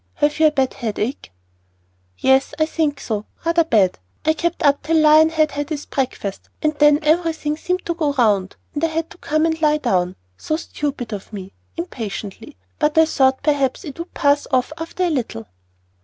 Have 0.15 0.39
you 0.39 0.47
a 0.47 0.51
bad 0.51 0.73
headache?" 0.73 1.31
"Yes, 2.17 2.55
I 2.57 2.65
think 2.65 2.99
so, 2.99 3.27
rather 3.45 3.63
bad. 3.63 3.99
I 4.25 4.33
kept 4.33 4.63
up 4.63 4.81
till 4.81 4.97
Lion 4.97 5.29
had 5.29 5.51
had 5.51 5.69
his 5.69 5.85
breakfast, 5.85 6.49
and 6.63 6.73
then 6.79 6.97
everything 7.03 7.55
seemed 7.55 7.85
to 7.85 7.93
go 7.93 8.13
round, 8.13 8.55
and 8.73 8.83
I 8.83 8.87
had 8.87 9.11
to 9.11 9.19
come 9.19 9.45
and 9.45 9.61
lie 9.61 9.77
down. 9.77 10.15
So 10.37 10.55
stupid 10.57 11.13
of 11.13 11.31
me!" 11.31 11.53
impatiently; 11.77 12.57
"but 12.79 12.97
I 12.97 13.05
thought 13.05 13.43
perhaps 13.43 13.85
it 13.85 13.99
would 13.99 14.15
pass 14.15 14.47
off 14.49 14.73
after 14.75 15.03
a 15.03 15.09
little." 15.11 15.45